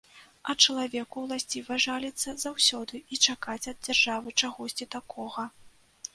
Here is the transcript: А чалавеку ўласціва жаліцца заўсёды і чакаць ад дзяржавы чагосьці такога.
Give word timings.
А 0.51 0.53
чалавеку 0.67 1.23
ўласціва 1.25 1.77
жаліцца 1.85 2.29
заўсёды 2.45 3.03
і 3.13 3.21
чакаць 3.27 3.59
ад 3.75 3.85
дзяржавы 3.85 4.35
чагосьці 4.43 4.91
такога. 4.99 5.47